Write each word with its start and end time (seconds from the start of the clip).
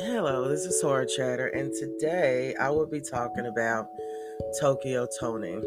Hello, 0.00 0.46
this 0.46 0.66
is 0.66 0.82
Horror 0.82 1.06
Chatter, 1.06 1.46
and 1.46 1.72
today 1.72 2.54
I 2.60 2.68
will 2.68 2.84
be 2.84 3.00
talking 3.00 3.46
about 3.46 3.88
Tokyo 4.60 5.08
Toni. 5.18 5.58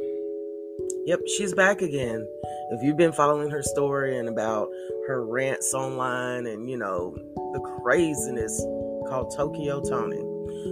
Yep, 1.08 1.22
she's 1.36 1.56
back 1.56 1.82
again. 1.82 2.24
If 2.70 2.84
you've 2.84 2.96
been 2.96 3.12
following 3.12 3.50
her 3.50 3.64
story 3.64 4.20
and 4.20 4.30
about 4.30 4.70
her 5.08 5.26
rants 5.26 5.74
online 5.74 6.46
and 6.46 6.70
you 6.70 6.78
know 6.78 7.16
the 7.54 7.80
craziness 7.82 8.56
called 9.10 9.34
Tokyo 9.36 9.82
Toni, 9.82 10.22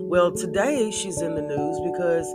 well, 0.08 0.32
today 0.32 0.92
she's 0.92 1.20
in 1.24 1.34
the 1.34 1.42
news 1.42 1.80
because 1.92 2.28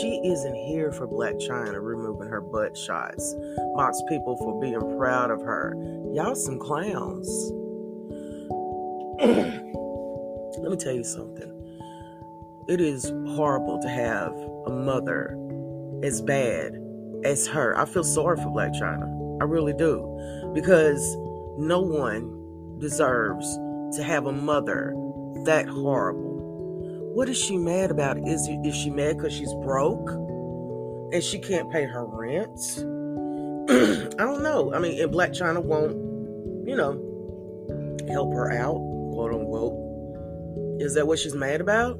she 0.00 0.18
isn't 0.24 0.54
here 0.54 0.92
for 0.92 1.06
Blac 1.06 1.46
Chyna 1.46 1.78
removing 1.78 2.28
her 2.28 2.40
butt 2.40 2.74
shots. 2.74 3.34
Mocks 3.76 4.02
people 4.08 4.38
for 4.38 4.58
being 4.62 4.80
proud 4.96 5.30
of 5.30 5.42
her. 5.42 5.74
Y'all 6.14 6.34
some 6.34 6.58
clowns. 6.58 7.52
Let 10.58 10.70
me 10.70 10.76
tell 10.76 10.94
you 10.94 11.04
something. 11.04 11.50
It 12.68 12.80
is 12.80 13.12
horrible 13.34 13.78
to 13.80 13.88
have 13.88 14.32
a 14.66 14.70
mother 14.70 15.36
as 16.02 16.22
bad 16.22 16.80
as 17.24 17.46
her. 17.48 17.78
I 17.78 17.84
feel 17.84 18.04
sorry 18.04 18.36
for 18.36 18.44
Blac 18.44 18.74
Chyna. 18.74 19.40
I 19.40 19.44
really 19.44 19.72
do. 19.72 20.52
Because 20.54 21.16
no 21.58 21.80
one 21.80 22.78
deserves 22.78 23.46
to 23.96 24.02
have 24.02 24.26
a 24.26 24.32
mother 24.32 24.94
that 25.44 25.68
horrible. 25.68 27.12
What 27.14 27.28
is 27.28 27.36
she 27.36 27.56
mad 27.56 27.90
about? 27.90 28.18
Is, 28.26 28.48
is 28.64 28.74
she 28.74 28.90
mad 28.90 29.18
because 29.18 29.32
she's 29.32 29.52
broke 29.62 30.10
and 30.10 31.22
she 31.22 31.38
can't 31.38 31.70
pay 31.70 31.84
her 31.84 32.04
rent? 32.04 32.58
I 33.68 34.24
don't 34.24 34.42
know. 34.42 34.72
I 34.74 34.78
mean, 34.78 35.00
and 35.00 35.12
Blac 35.12 35.30
Chyna 35.30 35.62
won't, 35.62 35.92
you 36.66 36.76
know, 36.76 36.92
help 38.08 38.32
her 38.34 38.50
out, 38.52 38.76
quote 39.12 39.32
unquote. 39.32 39.83
Is 40.80 40.94
that 40.94 41.06
what 41.06 41.18
she's 41.18 41.34
mad 41.34 41.60
about? 41.60 41.98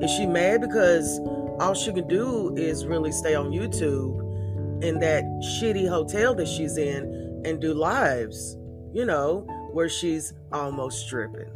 Is 0.00 0.10
she 0.10 0.26
mad 0.26 0.60
because 0.60 1.18
all 1.60 1.74
she 1.74 1.92
can 1.92 2.06
do 2.08 2.54
is 2.56 2.84
really 2.84 3.12
stay 3.12 3.34
on 3.34 3.50
YouTube 3.50 4.84
in 4.84 4.98
that 5.00 5.24
shitty 5.42 5.88
hotel 5.88 6.34
that 6.34 6.48
she's 6.48 6.76
in 6.76 7.42
and 7.44 7.60
do 7.60 7.74
lives, 7.74 8.56
you 8.92 9.04
know, 9.04 9.40
where 9.72 9.88
she's 9.88 10.34
almost 10.52 11.06
stripping? 11.06 11.50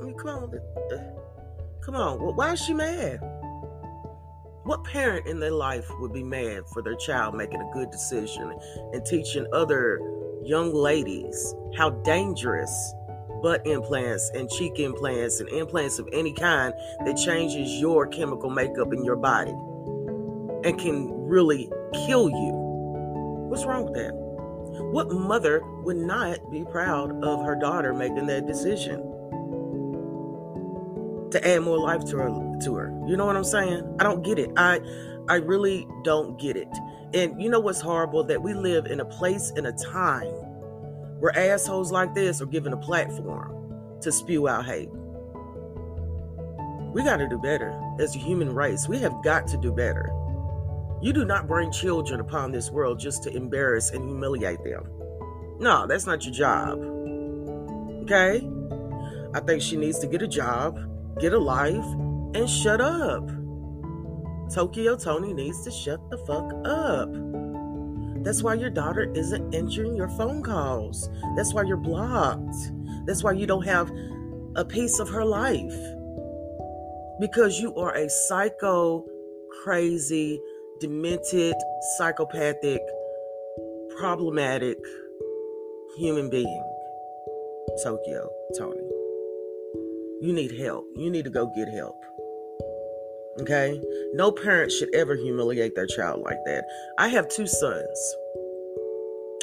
I 0.00 0.04
mean, 0.04 0.14
come 0.16 0.28
on. 0.28 0.60
Come 1.82 1.96
on. 1.96 2.18
Why 2.36 2.52
is 2.52 2.62
she 2.62 2.74
mad? 2.74 3.20
What 4.64 4.84
parent 4.84 5.26
in 5.26 5.40
their 5.40 5.50
life 5.50 5.90
would 5.98 6.12
be 6.12 6.22
mad 6.22 6.62
for 6.72 6.82
their 6.82 6.94
child 6.94 7.34
making 7.34 7.60
a 7.60 7.70
good 7.72 7.90
decision 7.90 8.56
and 8.92 9.04
teaching 9.04 9.46
other 9.52 9.98
young 10.44 10.72
ladies 10.72 11.54
how 11.76 11.90
dangerous 11.90 12.94
butt 13.42 13.66
implants 13.66 14.30
and 14.34 14.48
cheek 14.50 14.78
implants 14.78 15.40
and 15.40 15.48
implants 15.48 15.98
of 15.98 16.08
any 16.12 16.32
kind 16.32 16.72
that 17.04 17.16
changes 17.16 17.70
your 17.80 18.06
chemical 18.06 18.50
makeup 18.50 18.92
in 18.92 19.04
your 19.04 19.16
body 19.16 19.54
and 20.64 20.78
can 20.78 21.10
really 21.26 21.70
kill 22.06 22.28
you. 22.30 22.52
What's 23.48 23.64
wrong 23.64 23.84
with 23.84 23.94
that? 23.94 24.12
What 24.92 25.10
mother 25.10 25.60
would 25.82 25.96
not 25.96 26.38
be 26.50 26.64
proud 26.64 27.22
of 27.24 27.44
her 27.44 27.54
daughter 27.54 27.92
making 27.92 28.26
that 28.26 28.46
decision 28.46 29.00
to 31.30 31.48
add 31.48 31.60
more 31.60 31.78
life 31.78 32.04
to 32.06 32.16
her 32.18 32.58
to 32.62 32.74
her? 32.76 33.04
You 33.06 33.16
know 33.16 33.26
what 33.26 33.36
I'm 33.36 33.44
saying? 33.44 33.96
I 33.98 34.04
don't 34.04 34.22
get 34.22 34.38
it. 34.38 34.50
I 34.56 34.80
I 35.28 35.36
really 35.36 35.86
don't 36.04 36.38
get 36.38 36.56
it. 36.56 36.68
And 37.14 37.40
you 37.42 37.50
know 37.50 37.60
what's 37.60 37.80
horrible 37.80 38.24
that 38.24 38.42
we 38.42 38.54
live 38.54 38.86
in 38.86 39.00
a 39.00 39.04
place 39.04 39.50
in 39.56 39.66
a 39.66 39.72
time 39.72 40.32
where 41.22 41.38
assholes 41.38 41.92
like 41.92 42.12
this 42.14 42.42
are 42.42 42.46
given 42.46 42.72
a 42.72 42.76
platform 42.76 43.54
to 44.00 44.10
spew 44.10 44.48
out 44.48 44.66
hate. 44.66 44.88
We 46.92 47.04
got 47.04 47.18
to 47.18 47.28
do 47.28 47.38
better 47.38 47.80
as 48.00 48.16
a 48.16 48.18
human 48.18 48.52
race. 48.52 48.88
We 48.88 48.98
have 48.98 49.22
got 49.22 49.46
to 49.46 49.56
do 49.56 49.70
better. 49.70 50.10
You 51.00 51.12
do 51.12 51.24
not 51.24 51.46
bring 51.46 51.70
children 51.70 52.18
upon 52.18 52.50
this 52.50 52.72
world 52.72 52.98
just 52.98 53.22
to 53.22 53.36
embarrass 53.36 53.92
and 53.92 54.04
humiliate 54.04 54.64
them. 54.64 54.82
No, 55.60 55.86
that's 55.86 56.06
not 56.06 56.24
your 56.24 56.34
job. 56.34 56.80
Okay? 58.02 58.44
I 59.32 59.38
think 59.38 59.62
she 59.62 59.76
needs 59.76 60.00
to 60.00 60.08
get 60.08 60.22
a 60.22 60.28
job, 60.28 60.76
get 61.20 61.32
a 61.32 61.38
life, 61.38 61.86
and 62.34 62.50
shut 62.50 62.80
up. 62.80 63.30
Tokyo 64.52 64.96
Toni 64.96 65.32
needs 65.34 65.62
to 65.62 65.70
shut 65.70 66.00
the 66.10 66.18
fuck 66.18 66.52
up. 66.64 67.31
That's 68.22 68.42
why 68.42 68.54
your 68.54 68.70
daughter 68.70 69.10
isn't 69.14 69.54
answering 69.54 69.96
your 69.96 70.08
phone 70.08 70.42
calls. 70.42 71.08
That's 71.36 71.52
why 71.52 71.62
you're 71.62 71.76
blocked. 71.76 72.54
That's 73.06 73.24
why 73.24 73.32
you 73.32 73.46
don't 73.46 73.66
have 73.66 73.90
a 74.56 74.64
piece 74.64 75.00
of 75.00 75.08
her 75.08 75.24
life. 75.24 75.76
Because 77.20 77.58
you 77.60 77.74
are 77.76 77.94
a 77.94 78.08
psycho, 78.08 79.04
crazy, 79.64 80.40
demented, 80.80 81.54
psychopathic, 81.96 82.80
problematic 83.98 84.78
human 85.96 86.30
being. 86.30 86.64
Tokyo, 87.82 88.28
Toni. 88.56 88.80
You 90.20 90.32
need 90.32 90.58
help. 90.58 90.86
You 90.96 91.10
need 91.10 91.24
to 91.24 91.30
go 91.30 91.52
get 91.54 91.68
help. 91.68 91.96
Okay? 93.40 93.80
No 94.14 94.30
parent 94.30 94.70
should 94.72 94.94
ever 94.94 95.14
humiliate 95.16 95.74
their 95.74 95.86
child 95.86 96.22
like 96.22 96.38
that. 96.46 96.64
I 96.98 97.08
have 97.08 97.28
two 97.28 97.46
sons. 97.46 98.16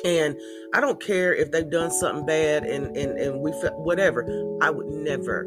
And 0.06 0.38
I 0.74 0.80
don't 0.80 1.02
care 1.02 1.34
if 1.34 1.52
they've 1.52 1.70
done 1.70 1.92
something 1.92 2.26
bad 2.26 2.64
and, 2.64 2.96
and, 2.96 3.20
and 3.20 3.42
we 3.42 3.52
whatever. 3.52 4.24
I 4.62 4.70
would 4.70 4.88
never 4.88 5.46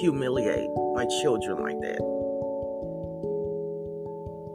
humiliate 0.00 0.68
my 0.94 1.06
children 1.20 1.60
like 1.60 1.80
that. 1.82 1.98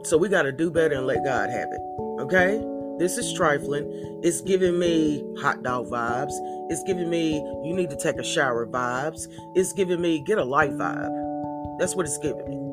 So 0.04 0.16
we 0.18 0.28
got 0.28 0.42
to 0.42 0.52
do 0.52 0.70
better 0.70 0.96
and 0.96 1.06
let 1.06 1.24
God 1.24 1.50
have 1.50 1.68
it. 1.70 1.80
Okay? 2.20 2.62
This 2.98 3.16
is 3.16 3.32
trifling. 3.32 4.20
It's 4.22 4.40
giving 4.40 4.78
me 4.78 5.24
hot 5.40 5.62
dog 5.62 5.88
vibes. 5.88 6.32
It's 6.68 6.82
giving 6.82 7.08
me 7.08 7.36
you 7.64 7.72
need 7.72 7.90
to 7.90 7.96
take 7.96 8.16
a 8.16 8.24
shower 8.24 8.66
vibes. 8.66 9.28
It's 9.54 9.72
giving 9.72 10.00
me 10.00 10.22
get 10.26 10.38
a 10.38 10.44
life 10.44 10.72
vibe. 10.72 11.78
That's 11.78 11.94
what 11.94 12.06
it's 12.06 12.18
giving 12.18 12.48
me. 12.48 12.67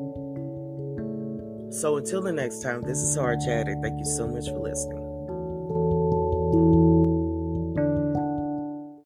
So 1.70 1.96
until 1.96 2.22
the 2.22 2.32
next 2.32 2.62
time, 2.62 2.82
this 2.82 2.98
is 2.98 3.16
Horror 3.16 3.36
Chatter. 3.44 3.76
Thank 3.82 3.98
you 3.98 4.04
so 4.04 4.26
much 4.26 4.48
for 4.48 4.58
listening. 4.58 5.02